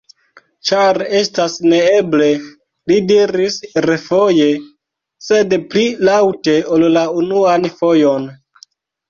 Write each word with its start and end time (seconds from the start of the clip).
Ĉar 0.67 0.97
estas 1.17 1.57
neeble! 1.73 2.29
li 2.91 2.97
diris 3.11 3.59
refoje, 3.87 4.49
sed 5.27 5.55
pli 5.75 5.85
laŭte 6.11 6.57
ol 6.79 6.89
la 6.97 7.05
unuan 7.23 7.71
fojon. 7.79 8.29